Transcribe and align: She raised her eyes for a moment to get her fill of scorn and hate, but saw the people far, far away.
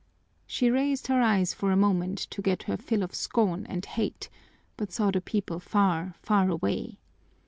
She 0.47 0.71
raised 0.71 1.05
her 1.05 1.21
eyes 1.21 1.53
for 1.53 1.71
a 1.71 1.77
moment 1.77 2.17
to 2.31 2.41
get 2.41 2.63
her 2.63 2.75
fill 2.75 3.03
of 3.03 3.13
scorn 3.13 3.67
and 3.67 3.85
hate, 3.85 4.29
but 4.75 4.91
saw 4.91 5.11
the 5.11 5.21
people 5.21 5.59
far, 5.59 6.15
far 6.23 6.49
away. 6.49 6.97